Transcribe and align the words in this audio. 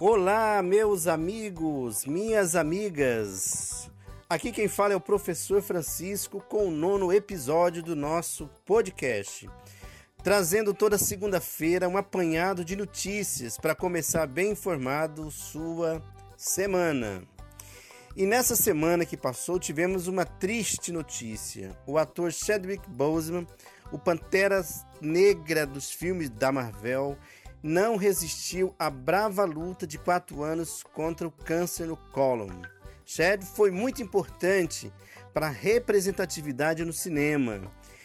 Olá, 0.00 0.60
meus 0.60 1.06
amigos, 1.06 2.04
minhas 2.04 2.56
amigas. 2.56 3.88
Aqui 4.28 4.50
quem 4.50 4.66
fala 4.66 4.92
é 4.92 4.96
o 4.96 5.00
professor 5.00 5.62
Francisco 5.62 6.40
com 6.48 6.66
o 6.66 6.70
nono 6.70 7.12
episódio 7.12 7.80
do 7.80 7.94
nosso 7.94 8.50
podcast, 8.64 9.48
trazendo 10.20 10.74
toda 10.74 10.98
segunda-feira 10.98 11.88
um 11.88 11.96
apanhado 11.96 12.64
de 12.64 12.74
notícias 12.74 13.56
para 13.56 13.72
começar 13.72 14.26
bem 14.26 14.50
informado 14.50 15.30
sua 15.30 16.02
semana. 16.36 17.22
E 18.16 18.26
nessa 18.26 18.56
semana 18.56 19.06
que 19.06 19.16
passou 19.16 19.60
tivemos 19.60 20.08
uma 20.08 20.24
triste 20.24 20.90
notícia. 20.90 21.70
O 21.86 21.98
ator 21.98 22.32
Chadwick 22.32 22.90
Boseman, 22.90 23.46
o 23.92 23.98
Pantera 23.98 24.60
Negra 25.00 25.64
dos 25.64 25.92
filmes 25.92 26.30
da 26.30 26.50
Marvel, 26.50 27.16
não 27.66 27.96
resistiu 27.96 28.74
à 28.78 28.90
brava 28.90 29.42
luta 29.46 29.86
de 29.86 29.96
quatro 29.96 30.42
anos 30.42 30.82
contra 30.92 31.26
o 31.26 31.30
câncer 31.30 31.86
no 31.86 31.96
cólon. 31.96 32.50
Chad 33.06 33.42
foi 33.42 33.70
muito 33.70 34.02
importante 34.02 34.92
para 35.32 35.46
a 35.46 35.50
representatividade 35.50 36.84
no 36.84 36.92
cinema, 36.92 37.62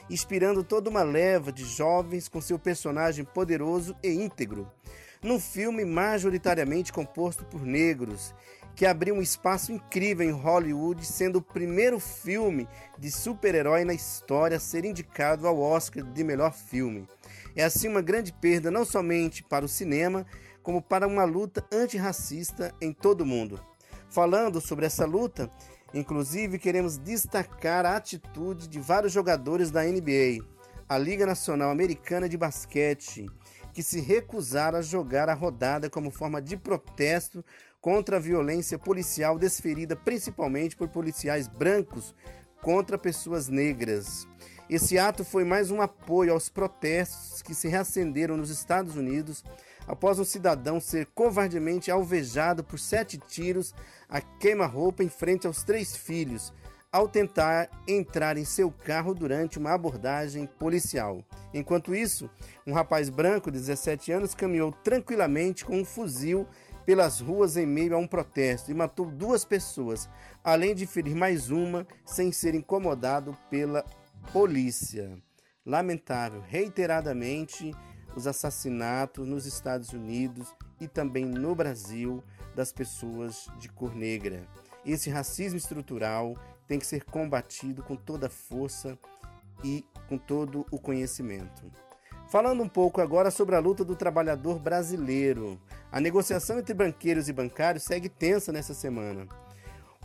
inspirando 0.10 0.64
toda 0.64 0.90
uma 0.90 1.04
leva 1.04 1.52
de 1.52 1.66
jovens 1.66 2.30
com 2.30 2.40
seu 2.40 2.58
personagem 2.58 3.26
poderoso 3.26 3.94
e 4.02 4.08
íntegro, 4.08 4.72
num 5.22 5.40
filme 5.40 5.84
majoritariamente 5.84 6.94
composto 6.94 7.46
por 7.46 7.62
negros, 7.66 8.34
que 8.76 8.86
abriu 8.86 9.16
um 9.16 9.22
espaço 9.22 9.74
incrível 9.74 10.28
em 10.28 10.32
Hollywood, 10.32 11.06
sendo 11.06 11.40
o 11.40 11.42
primeiro 11.42 12.00
filme 12.00 12.68
de 12.98 13.12
super-herói 13.12 13.84
na 13.84 13.94
história 13.94 14.56
a 14.56 14.60
ser 14.60 14.86
indicado 14.86 15.48
ao 15.48 15.60
Oscar 15.60 16.04
de 16.04 16.24
melhor 16.24 16.54
filme. 16.54 17.06
É 17.56 17.64
assim 17.64 17.90
uma 17.90 18.02
grande 18.02 18.32
perda 18.32 18.72
não 18.72 18.86
somente 18.86 19.44
para 19.44 19.66
o 19.66 19.70
cinema, 19.70 20.26
como 20.64 20.82
para 20.82 21.08
uma 21.08 21.26
luta 21.26 21.66
antirracista 21.74 22.74
em 22.80 22.94
todo 22.94 23.22
o 23.22 23.26
mundo. 23.26 23.60
Falando 24.10 24.62
sobre 24.62 24.86
essa 24.86 25.06
luta, 25.06 25.52
inclusive 25.94 26.58
queremos 26.58 26.98
destacar 26.98 27.86
a 27.86 27.98
atitude 27.98 28.68
de 28.68 28.80
vários 28.80 29.12
jogadores 29.12 29.72
da 29.72 29.84
NBA, 29.84 30.46
a 30.88 30.98
Liga 30.98 31.26
Nacional 31.26 31.70
Americana 31.70 32.30
de 32.30 32.38
Basquete, 32.38 33.26
que 33.74 33.84
se 33.84 34.00
recusaram 34.00 34.80
a 34.80 34.82
jogar 34.82 35.30
a 35.30 35.34
rodada 35.34 35.90
como 35.90 36.12
forma 36.12 36.42
de 36.42 36.58
protesto 36.58 37.44
contra 37.82 38.18
a 38.18 38.20
violência 38.20 38.78
policial 38.78 39.38
desferida 39.38 39.96
principalmente 39.96 40.76
por 40.76 40.90
policiais 40.90 41.48
brancos 41.48 42.14
contra 42.62 42.98
pessoas 42.98 43.48
negras. 43.48 44.28
Esse 44.70 45.00
ato 45.00 45.24
foi 45.24 45.44
mais 45.44 45.72
um 45.72 45.82
apoio 45.82 46.32
aos 46.32 46.48
protestos 46.48 47.42
que 47.42 47.56
se 47.56 47.68
reacenderam 47.68 48.38
nos 48.38 48.50
Estados 48.50 48.96
Unidos 48.96 49.44
após 49.88 50.20
um 50.20 50.24
cidadão 50.24 50.80
ser 50.80 51.08
covardemente 51.16 51.90
alvejado 51.90 52.64
por 52.64 52.78
sete 52.78 53.18
tiros 53.18 53.74
a 54.08 54.22
queima-roupa 54.22 55.04
em 55.04 55.10
frente 55.10 55.48
aos 55.48 55.64
três 55.64 55.98
filhos, 55.98 56.54
ao 56.92 57.08
tentar 57.08 57.70
entrar 57.88 58.38
em 58.38 58.46
seu 58.46 58.72
carro 58.72 59.14
durante 59.14 59.60
uma 59.60 59.74
abordagem 59.74 60.48
policial. 60.48 61.24
Enquanto 61.54 61.94
isso, 61.94 62.30
um 62.66 62.74
rapaz 62.74 63.10
branco 63.10 63.52
de 63.52 63.60
17 63.60 64.12
anos 64.12 64.34
caminhou 64.34 64.72
tranquilamente 64.72 65.64
com 65.64 65.80
um 65.80 65.86
fuzil 65.86 66.48
pelas 66.86 67.20
ruas 67.20 67.56
em 67.56 67.68
meio 67.68 67.96
a 67.96 68.00
um 68.00 68.08
protesto 68.08 68.72
e 68.72 68.74
matou 68.74 69.06
duas 69.06 69.46
pessoas, 69.46 70.10
além 70.44 70.74
de 70.74 70.88
ferir 70.88 71.16
mais 71.16 71.52
uma 71.52 71.86
sem 72.04 72.32
ser 72.32 72.56
incomodado 72.56 73.38
pela 73.50 73.86
polícia. 74.34 75.16
Lamentável, 75.64 76.42
reiteradamente, 76.42 77.72
os 78.16 78.26
assassinatos 78.26 79.28
nos 79.28 79.46
Estados 79.46 79.90
Unidos 79.90 80.48
e 80.82 80.88
também 80.88 81.26
no 81.26 81.54
Brasil 81.54 82.24
das 82.56 82.72
pessoas 82.72 83.48
de 83.60 83.70
cor 83.70 83.96
negra. 83.96 84.48
Esse 84.84 85.12
racismo 85.12 85.58
estrutural 85.58 86.36
tem 86.70 86.78
que 86.78 86.86
ser 86.86 87.04
combatido 87.04 87.82
com 87.82 87.96
toda 87.96 88.28
a 88.28 88.30
força 88.30 88.98
e 89.64 89.84
com 90.08 90.20
todo 90.20 90.66
o 90.72 90.80
conhecimento. 90.80 91.64
Falando 92.30 92.62
um 92.62 92.70
pouco 92.70 93.02
agora 93.02 93.32
sobre 93.32 93.56
a 93.56 93.60
luta 93.60 93.84
do 93.84 93.96
trabalhador 93.96 94.60
brasileiro. 94.60 95.60
A 95.92 96.00
negociação 96.00 96.60
entre 96.60 96.76
banqueiros 96.76 97.28
e 97.28 97.34
bancários 97.34 97.86
segue 97.86 98.08
tensa 98.08 98.52
nessa 98.52 98.76
semana. 98.76 99.28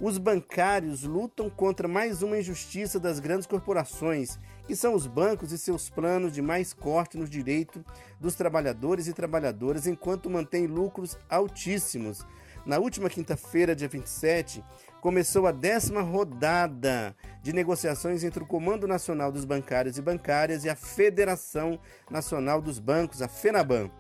Os 0.01 0.17
bancários 0.17 1.03
lutam 1.03 1.51
contra 1.51 1.87
mais 1.87 2.23
uma 2.23 2.39
injustiça 2.39 2.99
das 2.99 3.21
grandes 3.21 3.47
corporações, 3.47 4.41
que 4.67 4.75
são 4.75 4.95
os 4.95 5.07
bancos 5.07 5.53
e 5.53 5.59
seus 5.59 5.91
planos 5.91 6.33
de 6.33 6.41
mais 6.41 6.73
corte 6.73 7.19
nos 7.19 7.29
direitos 7.29 7.85
dos 8.19 8.35
trabalhadores 8.35 9.07
e 9.07 9.13
trabalhadoras, 9.13 9.87
enquanto 9.87 10.31
mantêm 10.31 10.67
lucros 10.67 11.17
altíssimos. 11.29 12.27
Na 12.67 12.79
última 12.79 13.11
quinta-feira, 13.11 13.77
dia 13.77 13.87
27, 13.87 14.65
começou 15.05 15.47
a 15.47 15.53
décima 15.53 16.01
rodada 16.01 17.15
de 17.43 17.53
negociações 17.53 18.25
entre 18.25 18.43
o 18.43 18.47
Comando 18.47 18.89
Nacional 18.89 19.31
dos 19.31 19.45
Bancários 19.45 19.99
e 19.99 20.03
Bancárias 20.03 20.65
e 20.65 20.71
a 20.71 20.75
Federação 20.75 21.79
Nacional 22.11 22.63
dos 22.63 22.79
Bancos, 22.79 23.21
a 23.21 23.29
FENABAN. 23.29 23.91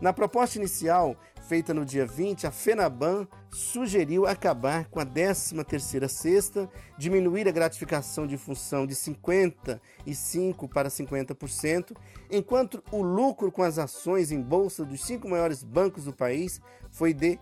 Na 0.00 0.12
proposta 0.12 0.56
inicial, 0.56 1.16
feita 1.48 1.74
no 1.74 1.84
dia 1.84 2.06
20, 2.06 2.46
a 2.46 2.52
FENABAN 2.52 3.26
sugeriu 3.50 4.26
acabar 4.26 4.84
com 4.86 5.00
a 5.00 5.04
13ª 5.04 6.06
cesta, 6.06 6.70
diminuir 6.96 7.48
a 7.48 7.52
gratificação 7.52 8.24
de 8.24 8.36
função 8.36 8.86
de 8.86 8.94
55% 8.94 10.68
para 10.68 10.88
50%, 10.88 11.96
enquanto 12.30 12.80
o 12.92 13.02
lucro 13.02 13.50
com 13.50 13.64
as 13.64 13.76
ações 13.76 14.30
em 14.30 14.40
bolsa 14.40 14.84
dos 14.84 15.04
cinco 15.04 15.28
maiores 15.28 15.64
bancos 15.64 16.04
do 16.04 16.12
país 16.12 16.60
foi 16.92 17.12
de 17.12 17.40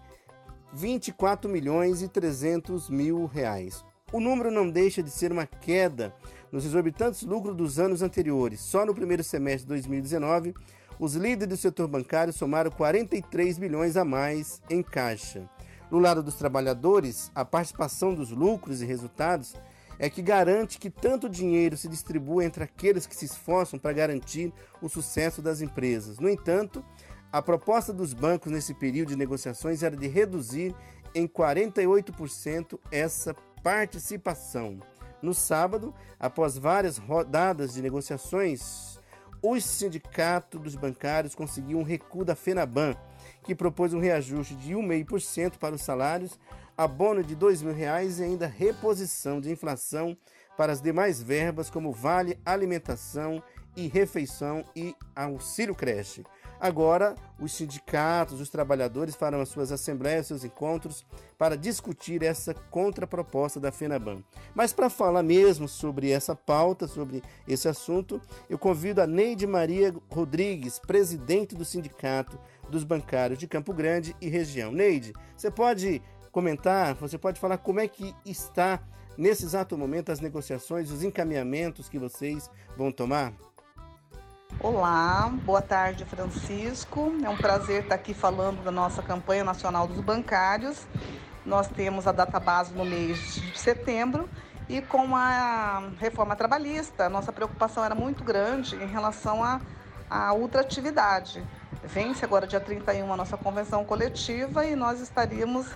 24 0.73 1.51
milhões 1.51 2.03
e 2.03 2.09
300 2.09 2.89
mil 2.89 3.27
reais. 3.27 3.85
O 4.13 4.21
número 4.21 4.51
não 4.51 4.69
deixa 4.69 5.03
de 5.03 5.11
ser 5.11 5.33
uma 5.33 5.47
queda 5.47 6.15
nos 6.51 6.65
exorbitantes 6.65 7.23
lucros 7.23 7.57
dos 7.57 7.79
anos 7.79 8.03
anteriores. 8.03 8.61
Só 8.61 8.85
no 8.85 8.95
primeiro 8.95 9.25
semestre 9.25 9.63
de 9.63 9.69
2019, 9.69 10.55
os 10.99 11.15
líderes 11.15 11.49
do 11.49 11.57
setor 11.57 11.89
bancário 11.89 12.33
somaram 12.33 12.71
43 12.71 13.59
bilhões 13.59 13.97
a 13.97 14.05
mais 14.05 14.61
em 14.69 14.83
caixa. 14.83 15.49
No 15.91 15.99
lado 15.99 16.23
dos 16.23 16.37
trabalhadores, 16.37 17.31
a 17.35 17.45
participação 17.45 18.15
dos 18.15 18.31
lucros 18.31 18.81
e 18.81 18.87
resultados 18.87 19.55
é 19.99 20.09
que 20.09 20.23
garante 20.23 20.79
que 20.79 20.91
tanto 20.91 21.29
dinheiro 21.29 21.77
se 21.77 21.89
distribua 21.89 22.45
entre 22.45 22.65
aqueles 22.65 23.07
que 23.07 23.15
se 23.15 23.27
esforçam 23.27 23.79
para 23.79 23.93
garantir 23.93 24.53
o 24.81 24.89
sucesso 24.89 25.41
das 25.41 25.61
empresas. 25.61 26.19
No 26.19 26.29
entanto, 26.29 26.85
a 27.33 27.41
proposta 27.41 27.93
dos 27.93 28.13
bancos 28.13 28.53
nesse 28.53 28.75
período 28.75 29.09
de 29.09 29.17
negociações 29.17 29.83
era 29.83 29.97
de 29.97 30.07
reduzir 30.07 30.75
em 31.15 31.27
48% 31.27 32.79
essa 32.91 33.35
participação. 33.63 34.79
No 35.23 35.33
sábado, 35.33 35.95
após 36.21 36.59
várias 36.59 36.99
rodadas 36.99 37.73
de 37.73 37.81
negociações, 37.81 39.01
o 39.41 39.59
Sindicato 39.59 40.59
dos 40.59 40.77
Bancários 40.77 41.35
conseguiu 41.35 41.79
um 41.79 41.83
recuo 41.83 42.25
da 42.25 42.37
FENABAN, 42.37 42.95
que 43.43 43.55
propôs 43.55 43.95
um 43.95 44.01
reajuste 44.01 44.55
de 44.55 44.75
1,5% 44.75 45.59
para 45.59 45.75
os 45.75 45.83
salários, 45.83 46.39
abono 46.77 47.23
de 47.23 47.35
R$ 47.35 47.41
2.000 47.41 48.19
e 48.19 48.23
ainda 48.23 48.47
reposição 48.47 49.41
de 49.41 49.51
inflação 49.51 50.17
para 50.57 50.73
as 50.73 50.83
demais 50.83 51.23
verbas 51.23 51.71
como 51.71 51.93
vale 51.93 52.39
alimentação 52.45 53.43
e 53.75 53.89
refeição 53.89 54.65
e 54.77 54.95
auxílio 55.15 55.75
creche. 55.75 56.25
Agora, 56.63 57.17
os 57.41 57.55
sindicatos, 57.55 58.41
os 58.41 58.49
trabalhadores 58.49 59.17
farão 59.17 59.41
as 59.41 59.49
suas 59.49 59.73
assembleias, 59.73 60.29
seus 60.29 60.45
encontros 60.45 61.05
para 61.37 61.57
discutir 61.57 62.23
essa 62.23 62.55
contraproposta 62.55 63.59
da 63.59 63.73
FENABAN. 63.73 64.23
Mas 64.55 64.73
para 64.73 64.89
falar 64.89 65.25
mesmo 65.25 65.67
sobre 65.67 66.13
essa 66.13 66.37
pauta, 66.37 66.87
sobre 66.87 67.21
esse 67.49 67.67
assunto, 67.67 68.21
eu 68.49 68.57
convido 68.57 69.03
a 69.03 69.09
Neide 69.09 69.45
Maria 69.45 69.93
Rodrigues, 70.09 70.79
presidente 70.79 71.57
do 71.57 71.65
Sindicato 71.65 72.39
dos 72.71 72.85
Bancários 72.85 73.41
de 73.41 73.49
Campo 73.49 73.73
Grande 73.73 74.15
e 74.21 74.29
região. 74.29 74.71
Neide, 74.71 75.13
você 75.37 75.51
pode 75.51 76.01
comentar, 76.31 76.95
você 76.95 77.19
pode 77.19 77.41
falar 77.41 77.59
como 77.59 77.81
é 77.81 77.89
que 77.89 78.15
está 78.25 78.81
nesse 79.19 79.45
exato 79.45 79.77
momento 79.77 80.13
as 80.13 80.21
negociações, 80.21 80.93
os 80.93 81.03
encaminhamentos 81.03 81.89
que 81.89 81.99
vocês 81.99 82.49
vão 82.77 82.93
tomar? 82.93 83.35
Olá, 84.65 85.29
boa 85.45 85.61
tarde, 85.61 86.05
Francisco. 86.05 87.13
É 87.25 87.29
um 87.29 87.37
prazer 87.37 87.83
estar 87.83 87.97
aqui 87.97 88.15
falando 88.15 88.63
da 88.63 88.71
nossa 88.71 89.03
campanha 89.03 89.43
nacional 89.43 89.89
dos 89.89 89.99
bancários. 89.99 90.87
Nós 91.45 91.67
temos 91.67 92.07
a 92.07 92.13
data 92.13 92.39
base 92.39 92.73
no 92.73 92.85
mês 92.85 93.19
de 93.35 93.59
setembro 93.59 94.29
e 94.69 94.81
com 94.81 95.17
a 95.17 95.91
reforma 95.99 96.37
trabalhista, 96.37 97.09
nossa 97.09 97.33
preocupação 97.33 97.85
era 97.85 97.97
muito 97.97 98.23
grande 98.23 98.77
em 98.77 98.87
relação 98.87 99.43
à, 99.43 99.61
à 100.09 100.33
ultratividade. 100.33 101.45
Vence 101.83 102.25
agora 102.25 102.47
dia 102.47 102.61
31 102.61 103.13
a 103.13 103.17
nossa 103.17 103.37
convenção 103.37 103.85
coletiva 103.85 104.65
e 104.65 104.77
nós 104.77 105.01
estaríamos 105.01 105.67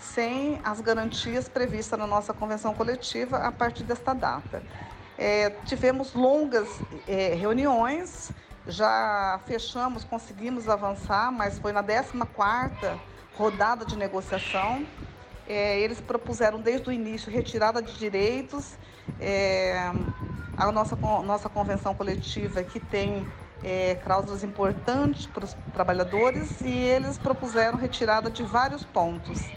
sem 0.00 0.60
as 0.64 0.80
garantias 0.80 1.48
previstas 1.48 1.96
na 1.96 2.08
nossa 2.08 2.34
convenção 2.34 2.74
coletiva 2.74 3.36
a 3.36 3.52
partir 3.52 3.84
desta 3.84 4.12
data. 4.12 4.60
É, 5.24 5.50
tivemos 5.64 6.14
longas 6.14 6.80
é, 7.06 7.32
reuniões, 7.34 8.32
já 8.66 9.40
fechamos, 9.46 10.02
conseguimos 10.02 10.68
avançar, 10.68 11.30
mas 11.30 11.60
foi 11.60 11.70
na 11.70 11.80
14ª 11.80 12.98
rodada 13.36 13.84
de 13.84 13.94
negociação. 13.96 14.84
É, 15.46 15.78
eles 15.78 16.00
propuseram 16.00 16.60
desde 16.60 16.88
o 16.88 16.92
início 16.92 17.30
retirada 17.30 17.80
de 17.80 17.96
direitos, 17.96 18.76
é, 19.20 19.92
a 20.56 20.72
nossa, 20.72 20.96
nossa 20.96 21.48
convenção 21.48 21.94
coletiva 21.94 22.64
que 22.64 22.80
tem 22.80 23.24
é, 23.62 23.94
cláusulas 23.94 24.42
importantes 24.42 25.24
para 25.26 25.44
os 25.44 25.56
trabalhadores 25.72 26.60
e 26.62 26.68
eles 26.68 27.16
propuseram 27.16 27.78
retirada 27.78 28.28
de 28.28 28.42
vários 28.42 28.84
pontos. 28.84 29.52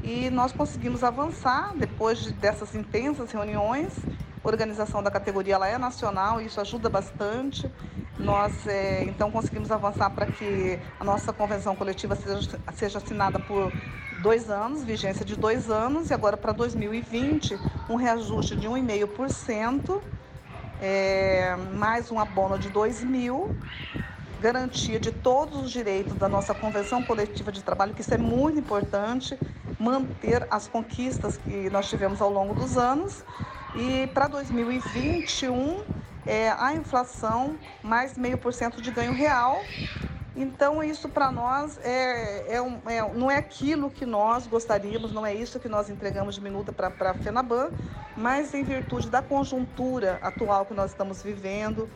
E 0.00 0.30
nós 0.30 0.52
conseguimos 0.52 1.02
avançar 1.02 1.72
depois 1.76 2.20
de, 2.20 2.32
dessas 2.32 2.76
intensas 2.76 3.32
reuniões. 3.32 4.06
Organização 4.44 5.02
da 5.02 5.10
categoria 5.10 5.54
ela 5.54 5.68
é 5.68 5.78
nacional, 5.78 6.40
e 6.40 6.46
isso 6.46 6.60
ajuda 6.60 6.88
bastante. 6.88 7.70
Nós 8.18 8.66
é, 8.66 9.04
então 9.04 9.30
conseguimos 9.30 9.70
avançar 9.70 10.10
para 10.10 10.26
que 10.26 10.78
a 10.98 11.04
nossa 11.04 11.32
convenção 11.32 11.74
coletiva 11.74 12.14
seja, 12.16 12.60
seja 12.74 12.98
assinada 12.98 13.38
por 13.38 13.72
dois 14.20 14.50
anos, 14.50 14.84
vigência 14.84 15.24
de 15.24 15.36
dois 15.36 15.70
anos, 15.70 16.10
e 16.10 16.14
agora 16.14 16.36
para 16.36 16.52
2020 16.52 17.58
um 17.88 17.96
reajuste 17.96 18.56
de 18.56 18.68
1,5%, 18.68 20.00
é, 20.80 21.56
mais 21.74 22.10
um 22.10 22.18
abono 22.18 22.58
de 22.58 22.68
2 22.68 23.04
mil, 23.04 23.56
garantia 24.40 24.98
de 24.98 25.12
todos 25.12 25.62
os 25.62 25.70
direitos 25.70 26.14
da 26.16 26.28
nossa 26.28 26.52
convenção 26.52 27.02
coletiva 27.02 27.52
de 27.52 27.62
trabalho, 27.62 27.94
que 27.94 28.00
isso 28.00 28.12
é 28.12 28.18
muito 28.18 28.58
importante, 28.58 29.38
manter 29.82 30.46
as 30.50 30.68
conquistas 30.68 31.36
que 31.36 31.68
nós 31.70 31.88
tivemos 31.88 32.20
ao 32.20 32.30
longo 32.30 32.54
dos 32.54 32.78
anos. 32.78 33.24
E 33.74 34.06
para 34.08 34.28
2021, 34.28 35.82
é, 36.26 36.50
a 36.50 36.74
inflação 36.74 37.56
mais 37.82 38.16
meio 38.16 38.38
por 38.38 38.52
cento 38.52 38.80
de 38.80 38.90
ganho 38.90 39.12
real 39.12 39.60
então, 40.34 40.82
isso 40.82 41.08
para 41.10 41.30
nós 41.30 41.78
é, 41.82 42.54
é, 42.54 42.62
um, 42.62 42.80
é, 42.86 43.02
não 43.14 43.30
é 43.30 43.36
aquilo 43.36 43.90
que 43.90 44.06
nós 44.06 44.46
gostaríamos, 44.46 45.12
não 45.12 45.26
é 45.26 45.34
isso 45.34 45.60
que 45.60 45.68
nós 45.68 45.90
entregamos 45.90 46.36
de 46.36 46.40
minuta 46.40 46.72
para 46.72 47.10
a 47.10 47.14
FENABAN, 47.14 47.70
mas 48.16 48.54
em 48.54 48.64
virtude 48.64 49.10
da 49.10 49.20
conjuntura 49.20 50.18
atual 50.22 50.64
que 50.64 50.72
nós 50.72 50.90
estamos 50.90 51.22
vivendo 51.22 51.88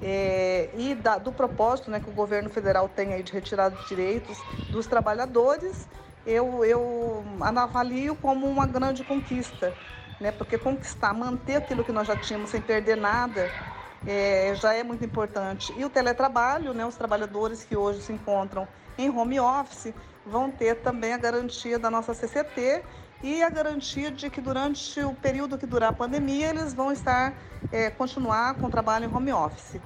é, 0.00 0.70
e 0.74 0.94
da, 0.94 1.18
do 1.18 1.32
propósito 1.32 1.90
né, 1.90 1.98
que 1.98 2.08
o 2.08 2.12
governo 2.12 2.48
federal 2.48 2.88
tem 2.88 3.12
aí 3.12 3.24
de 3.24 3.32
retirada 3.32 3.74
de 3.74 3.88
direitos 3.88 4.38
dos 4.70 4.86
trabalhadores, 4.86 5.88
eu, 6.24 6.64
eu 6.64 7.24
avalio 7.40 8.14
como 8.16 8.46
uma 8.46 8.66
grande 8.66 9.02
conquista, 9.04 9.76
né, 10.18 10.30
porque 10.30 10.58
conquistar, 10.58 11.14
manter 11.14 11.56
aquilo 11.56 11.82
que 11.82 11.92
nós 11.92 12.06
já 12.06 12.16
tínhamos 12.16 12.50
sem 12.50 12.60
perder 12.60 12.96
nada, 12.96 13.52
é, 14.06 14.54
já 14.54 14.72
é 14.74 14.82
muito 14.82 15.04
importante. 15.04 15.74
E 15.76 15.84
o 15.84 15.90
teletrabalho, 15.90 16.72
né, 16.74 16.84
os 16.84 16.96
trabalhadores 16.96 17.64
que 17.64 17.76
hoje 17.76 18.02
se 18.02 18.12
encontram 18.12 18.68
em 18.98 19.10
home 19.10 19.40
office 19.40 19.94
vão 20.24 20.50
ter 20.50 20.76
também 20.76 21.12
a 21.12 21.18
garantia 21.18 21.78
da 21.78 21.90
nossa 21.90 22.12
CCT 22.14 22.84
e 23.22 23.42
a 23.42 23.50
garantia 23.50 24.10
de 24.10 24.30
que 24.30 24.40
durante 24.40 25.00
o 25.02 25.14
período 25.14 25.58
que 25.58 25.66
durar 25.66 25.90
a 25.90 25.92
pandemia 25.92 26.50
eles 26.50 26.74
vão 26.74 26.92
estar 26.92 27.34
é, 27.70 27.90
continuar 27.90 28.54
com 28.54 28.66
o 28.66 28.70
trabalho 28.70 29.04
em 29.06 29.14
home 29.14 29.32
office. 29.32 29.80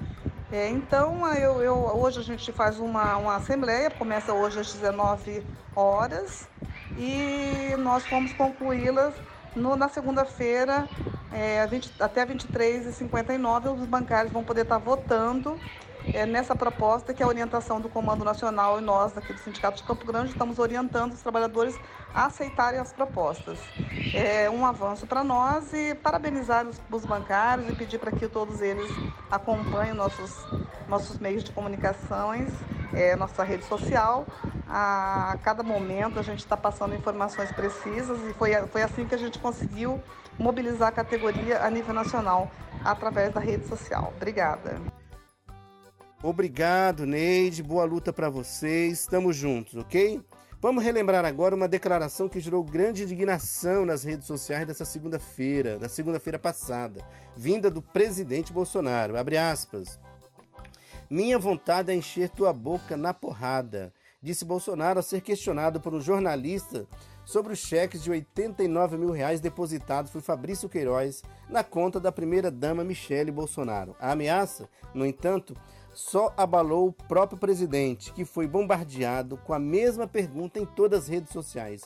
É, 0.54 0.68
então, 0.68 1.26
eu, 1.34 1.60
eu, 1.60 1.74
hoje 1.98 2.20
a 2.20 2.22
gente 2.22 2.52
faz 2.52 2.78
uma, 2.78 3.16
uma 3.16 3.34
assembleia, 3.34 3.90
começa 3.90 4.32
hoje 4.32 4.60
às 4.60 4.72
19 4.72 5.44
horas 5.74 6.48
e 6.94 7.74
nós 7.80 8.06
vamos 8.06 8.32
concluí-las 8.32 9.20
na 9.52 9.88
segunda-feira, 9.88 10.88
é, 11.28 11.66
20, 11.66 11.92
até 11.98 12.24
23h59, 12.24 13.68
os 13.80 13.84
bancários 13.84 14.32
vão 14.32 14.44
poder 14.44 14.60
estar 14.62 14.78
votando 14.78 15.60
é, 16.12 16.26
nessa 16.26 16.54
proposta, 16.54 17.14
que 17.14 17.22
a 17.22 17.26
orientação 17.26 17.80
do 17.80 17.88
Comando 17.88 18.24
Nacional 18.24 18.78
e 18.78 18.82
nós, 18.82 19.12
daqui 19.12 19.32
do 19.32 19.38
Sindicato 19.40 19.78
de 19.78 19.84
Campo 19.84 20.04
Grande, 20.06 20.30
estamos 20.30 20.58
orientando 20.58 21.12
os 21.12 21.22
trabalhadores 21.22 21.78
a 22.14 22.26
aceitarem 22.26 22.78
as 22.78 22.92
propostas. 22.92 23.58
É 24.12 24.48
um 24.50 24.66
avanço 24.66 25.06
para 25.06 25.24
nós 25.24 25.72
e 25.72 25.94
parabenizar 25.94 26.66
os, 26.66 26.80
os 26.90 27.04
bancários 27.04 27.68
e 27.68 27.74
pedir 27.74 27.98
para 27.98 28.12
que 28.12 28.28
todos 28.28 28.60
eles 28.60 28.88
acompanhem 29.30 29.94
nossos, 29.94 30.44
nossos 30.88 31.18
meios 31.18 31.42
de 31.42 31.52
comunicações, 31.52 32.50
é, 32.92 33.16
nossa 33.16 33.42
rede 33.42 33.64
social. 33.64 34.26
A 34.68 35.36
cada 35.42 35.62
momento 35.62 36.18
a 36.18 36.22
gente 36.22 36.40
está 36.40 36.56
passando 36.56 36.94
informações 36.94 37.50
precisas 37.52 38.18
e 38.28 38.34
foi, 38.34 38.54
foi 38.68 38.82
assim 38.82 39.04
que 39.06 39.14
a 39.14 39.18
gente 39.18 39.38
conseguiu 39.38 40.00
mobilizar 40.38 40.88
a 40.88 40.92
categoria 40.92 41.64
a 41.64 41.70
nível 41.70 41.94
nacional 41.94 42.50
através 42.84 43.32
da 43.32 43.40
rede 43.40 43.66
social. 43.66 44.12
Obrigada. 44.16 44.93
Obrigado, 46.24 47.04
Neide. 47.04 47.62
Boa 47.62 47.84
luta 47.84 48.10
para 48.10 48.30
vocês. 48.30 49.00
Estamos 49.00 49.36
juntos, 49.36 49.74
ok? 49.74 50.22
Vamos 50.58 50.82
relembrar 50.82 51.22
agora 51.22 51.54
uma 51.54 51.68
declaração 51.68 52.30
que 52.30 52.40
gerou 52.40 52.64
grande 52.64 53.02
indignação 53.02 53.84
nas 53.84 54.04
redes 54.04 54.26
sociais 54.26 54.66
dessa 54.66 54.86
segunda-feira, 54.86 55.78
da 55.78 55.86
segunda-feira 55.86 56.38
passada, 56.38 57.06
vinda 57.36 57.70
do 57.70 57.82
presidente 57.82 58.54
Bolsonaro. 58.54 59.18
Abre 59.18 59.36
aspas. 59.36 60.00
Minha 61.10 61.38
vontade 61.38 61.92
é 61.92 61.94
encher 61.94 62.30
tua 62.30 62.54
boca 62.54 62.96
na 62.96 63.12
porrada, 63.12 63.92
disse 64.22 64.46
Bolsonaro 64.46 65.00
ao 65.00 65.02
ser 65.02 65.20
questionado 65.20 65.78
por 65.78 65.92
um 65.92 66.00
jornalista 66.00 66.86
sobre 67.26 67.52
os 67.52 67.58
cheques 67.58 68.02
de 68.02 68.10
89 68.10 68.96
mil 68.96 69.10
reais 69.10 69.40
depositados 69.40 70.10
por 70.10 70.22
Fabrício 70.22 70.70
Queiroz 70.70 71.22
na 71.50 71.62
conta 71.62 72.00
da 72.00 72.10
primeira-dama 72.10 72.82
Michele 72.82 73.30
Bolsonaro. 73.30 73.94
A 74.00 74.12
ameaça, 74.12 74.68
no 74.94 75.04
entanto, 75.04 75.54
só 75.94 76.32
abalou 76.36 76.88
o 76.88 76.92
próprio 76.92 77.38
presidente, 77.38 78.12
que 78.12 78.24
foi 78.24 78.46
bombardeado 78.46 79.36
com 79.38 79.54
a 79.54 79.58
mesma 79.58 80.06
pergunta 80.06 80.58
em 80.58 80.66
todas 80.66 81.04
as 81.04 81.08
redes 81.08 81.32
sociais. 81.32 81.82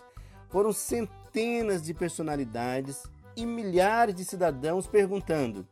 Foram 0.49 0.73
centenas 0.73 1.83
de 1.83 1.93
personalidades 1.93 3.05
e 3.37 3.45
milhares 3.45 4.15
de 4.15 4.25
cidadãos 4.25 4.87
perguntando: 4.87 5.67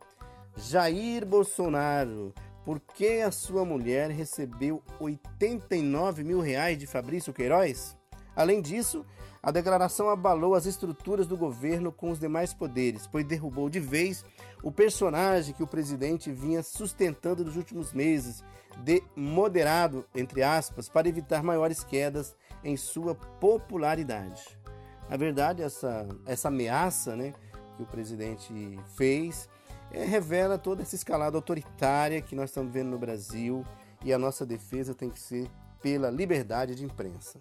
Jair 0.55 1.25
Bolsonaro, 1.25 2.33
por 2.63 2.79
que 2.79 3.21
a 3.21 3.31
sua 3.31 3.65
mulher 3.65 4.11
recebeu 4.11 4.83
89 4.99 6.23
mil 6.23 6.39
reais 6.39 6.77
de 6.77 6.85
Fabrício 6.85 7.33
Queiroz? 7.33 7.96
Além 8.37 8.61
disso, 8.61 9.03
a 9.41 9.49
declaração 9.49 10.09
abalou 10.09 10.53
as 10.53 10.67
estruturas 10.67 11.25
do 11.25 11.35
governo 11.35 11.91
com 11.91 12.11
os 12.11 12.19
demais 12.19 12.53
poderes, 12.53 13.07
pois 13.07 13.25
derrubou 13.25 13.67
de 13.67 13.79
vez 13.79 14.23
o 14.61 14.71
personagem 14.71 15.55
que 15.55 15.63
o 15.63 15.67
presidente 15.67 16.31
vinha 16.31 16.61
sustentando 16.61 17.43
nos 17.43 17.57
últimos 17.57 17.91
meses, 17.93 18.43
de 18.83 19.01
moderado, 19.15 20.05
entre 20.13 20.43
aspas, 20.43 20.87
para 20.87 21.09
evitar 21.09 21.41
maiores 21.41 21.83
quedas 21.83 22.35
em 22.63 22.77
sua 22.77 23.15
popularidade. 23.15 24.43
Na 25.09 25.17
verdade, 25.17 25.63
essa, 25.63 26.07
essa 26.27 26.49
ameaça 26.49 27.15
né, 27.15 27.33
que 27.75 27.81
o 27.81 27.87
presidente 27.87 28.53
fez 28.95 29.49
é, 29.91 30.03
revela 30.03 30.59
toda 30.59 30.83
essa 30.83 30.93
escalada 30.93 31.37
autoritária 31.37 32.21
que 32.21 32.35
nós 32.35 32.51
estamos 32.51 32.71
vendo 32.71 32.91
no 32.91 32.99
Brasil 32.99 33.65
e 34.05 34.13
a 34.13 34.19
nossa 34.19 34.45
defesa 34.45 34.93
tem 34.93 35.09
que 35.09 35.19
ser 35.19 35.49
pela 35.81 36.11
liberdade 36.11 36.75
de 36.75 36.85
imprensa. 36.85 37.39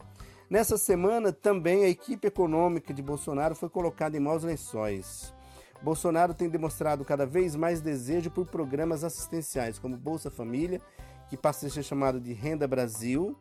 Nessa 0.49 0.79
semana, 0.79 1.33
também 1.33 1.85
a 1.85 1.89
equipe 1.89 2.29
econômica 2.29 2.95
de 2.95 3.03
Bolsonaro 3.03 3.57
foi 3.57 3.69
colocada 3.69 4.17
em 4.17 4.21
maus 4.21 4.45
lençóis. 4.45 5.35
Bolsonaro 5.83 6.35
tem 6.35 6.49
demonstrado 6.49 7.05
cada 7.05 7.27
vez 7.27 7.57
mais 7.57 7.81
desejo 7.81 8.31
por 8.31 8.47
programas 8.47 9.03
assistenciais, 9.03 9.79
como 9.79 9.97
Bolsa 9.97 10.31
Família, 10.31 10.81
que 11.29 11.37
passa 11.37 11.67
a 11.67 11.71
ser 11.71 11.83
chamado 11.83 12.21
de 12.21 12.33
Renda 12.33 12.69
Brasil, 12.69 13.37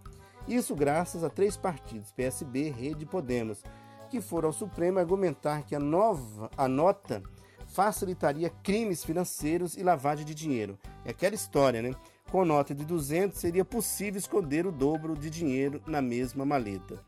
Isso 0.47 0.75
graças 0.75 1.23
a 1.23 1.29
três 1.29 1.57
partidos, 1.57 2.11
PSB, 2.11 2.69
Rede 2.69 3.03
e 3.03 3.07
Podemos, 3.07 3.61
que 4.09 4.21
foram 4.21 4.47
ao 4.47 4.53
Supremo 4.53 4.97
argumentar 4.97 5.63
que 5.63 5.75
a 5.75 5.79
nova 5.79 6.49
a 6.57 6.67
nota 6.67 7.21
facilitaria 7.67 8.49
crimes 8.63 9.03
financeiros 9.03 9.75
e 9.75 9.83
lavagem 9.83 10.25
de 10.25 10.33
dinheiro. 10.33 10.79
É 11.03 11.11
aquela 11.11 11.35
história, 11.35 11.81
né? 11.81 11.93
Com 12.31 12.45
nota 12.45 12.73
de 12.73 12.85
200 12.85 13.37
seria 13.37 13.65
possível 13.65 14.17
esconder 14.17 14.65
o 14.65 14.71
dobro 14.71 15.15
de 15.15 15.29
dinheiro 15.29 15.81
na 15.85 16.01
mesma 16.01 16.45
maleta. 16.45 17.03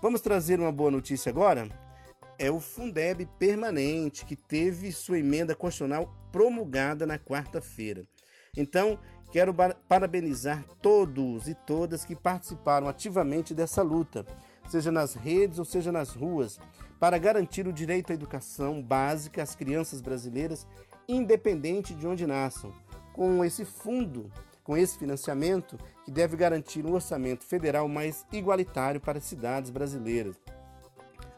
Vamos 0.00 0.20
trazer 0.20 0.60
uma 0.60 0.72
boa 0.72 0.90
notícia 0.90 1.28
agora? 1.28 1.68
É 2.38 2.50
o 2.50 2.58
Fundeb 2.58 3.26
permanente 3.38 4.24
que 4.24 4.34
teve 4.34 4.92
sua 4.92 5.18
emenda 5.18 5.54
constitucional 5.54 6.14
promulgada 6.32 7.04
na 7.04 7.18
quarta-feira. 7.18 8.04
Então, 8.56 8.98
quero 9.30 9.54
parabenizar 9.88 10.64
todos 10.82 11.48
e 11.48 11.54
todas 11.54 12.04
que 12.04 12.16
participaram 12.16 12.88
ativamente 12.88 13.54
dessa 13.54 13.82
luta 13.82 14.26
seja 14.70 14.92
nas 14.92 15.14
redes 15.14 15.58
ou 15.58 15.64
seja 15.64 15.90
nas 15.90 16.10
ruas, 16.10 16.58
para 16.98 17.18
garantir 17.18 17.66
o 17.66 17.72
direito 17.72 18.12
à 18.12 18.14
educação 18.14 18.82
básica 18.82 19.42
às 19.42 19.54
crianças 19.54 20.00
brasileiras, 20.00 20.66
independente 21.08 21.94
de 21.94 22.06
onde 22.06 22.26
nasçam. 22.26 22.72
Com 23.12 23.44
esse 23.44 23.64
fundo, 23.64 24.30
com 24.62 24.76
esse 24.76 24.96
financiamento, 24.96 25.76
que 26.04 26.10
deve 26.10 26.36
garantir 26.36 26.86
um 26.86 26.92
orçamento 26.92 27.44
federal 27.44 27.88
mais 27.88 28.24
igualitário 28.32 29.00
para 29.00 29.18
as 29.18 29.24
cidades 29.24 29.70
brasileiras. 29.70 30.36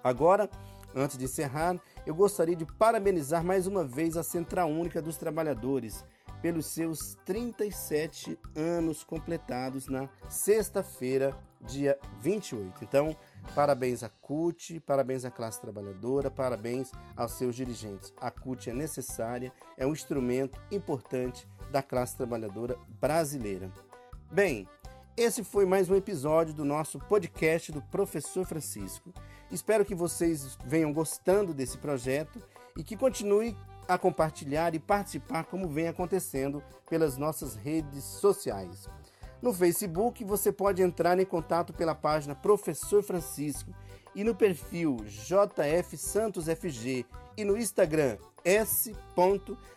Agora, 0.05 0.51
antes 0.95 1.17
de 1.17 1.25
encerrar, 1.25 1.81
eu 2.05 2.15
gostaria 2.15 2.57
de 2.57 2.67
parabenizar 2.67 3.43
mais 3.43 3.67
uma 3.67 3.85
vez 3.85 4.17
a 4.17 4.23
Central 4.23 4.69
Única 4.69 5.01
dos 5.01 5.17
Trabalhadores 5.17 6.05
pelos 6.43 6.67
seus 6.67 7.17
37 7.25 8.37
anos 8.57 9.05
completados 9.05 9.87
na 9.87 10.09
sexta-feira, 10.29 11.39
dia 11.61 11.97
28. 12.21 12.83
Então, 12.83 13.17
parabéns 13.55 14.03
à 14.03 14.09
CUT, 14.09 14.81
parabéns 14.81 15.25
à 15.25 15.31
classe 15.31 15.61
trabalhadora, 15.61 16.33
parabéns 16.33 16.91
aos 17.17 17.33
seus 17.33 17.55
dirigentes. 17.55 18.13
A 18.21 18.31
CUT 18.31 18.69
é 18.69 18.75
necessária, 18.75 19.53
é 19.79 19.87
um 19.87 19.93
instrumento 19.93 20.61
importante 20.73 21.49
da 21.71 21.81
classe 21.81 22.17
trabalhadora 22.17 22.77
brasileira. 23.01 23.73
Bem, 24.31 24.69
esse 25.17 25.45
foi 25.45 25.65
mais 25.65 25.89
um 25.89 25.95
episódio 25.95 26.53
do 26.53 26.65
nosso 26.65 26.99
podcast 26.99 27.71
do 27.71 27.81
Professor 27.83 28.45
Francisco. 28.45 29.13
Espero 29.51 29.85
que 29.85 29.95
vocês 29.95 30.59
venham 30.67 30.93
gostando 30.93 31.55
desse 31.55 31.79
projeto 31.79 32.43
e 32.77 32.83
que 32.83 32.97
continue 32.97 33.57
a 33.89 33.99
compartilhar 33.99 34.75
e 34.75 34.79
participar 34.79 35.45
como 35.45 35.69
vem 35.69 35.89
acontecendo 35.89 36.63
pelas 36.89 37.17
nossas 37.17 37.55
redes 37.55 38.05
sociais. 38.05 38.89
No 39.41 39.53
Facebook 39.53 40.25
você 40.25 40.53
pode 40.53 40.83
entrar 40.83 41.19
em 41.19 41.25
contato 41.25 41.73
pela 41.73 41.95
página 41.95 42.35
Professor 42.35 43.03
Francisco 43.03 43.75
e 44.15 44.23
no 44.23 44.35
perfil 44.35 44.97
JF 45.05 45.97
Santos 45.97 46.47
FG 46.47 47.05
e 47.37 47.45
no 47.45 47.57
Instagram 47.57 48.19
S. 48.45 48.95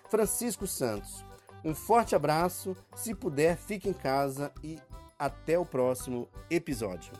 Francisco 0.09 0.67
Santos. 0.67 1.25
Um 1.63 1.73
forte 1.73 2.15
abraço, 2.15 2.75
se 2.95 3.15
puder, 3.15 3.57
fique 3.57 3.89
em 3.89 3.93
casa 3.93 4.51
e 4.63 4.79
até 5.17 5.57
o 5.57 5.65
próximo 5.65 6.27
episódio. 6.49 7.11